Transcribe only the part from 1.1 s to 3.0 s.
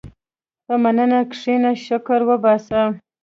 کښېنه، شکر وباسه.